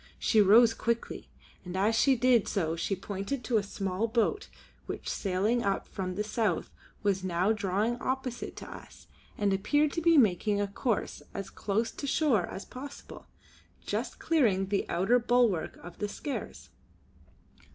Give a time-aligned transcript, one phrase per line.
[0.17, 1.29] She rose quickly,
[1.63, 4.47] and as she did so pointed to a small boat
[4.87, 6.71] which sailing up from the south
[7.03, 9.05] was now drawing opposite to us
[9.37, 13.27] and appeared to be making a course as close to shore as possible,
[13.85, 16.69] just clearing the outer bulwark of the Skares.